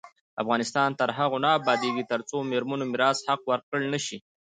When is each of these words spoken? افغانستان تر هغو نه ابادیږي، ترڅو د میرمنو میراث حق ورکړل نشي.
افغانستان 0.41 0.89
تر 0.99 1.09
هغو 1.17 1.37
نه 1.45 1.49
ابادیږي، 1.59 2.03
ترڅو 2.11 2.37
د 2.41 2.49
میرمنو 2.51 2.85
میراث 2.91 3.17
حق 3.29 3.41
ورکړل 3.47 3.83
نشي. 3.93 4.17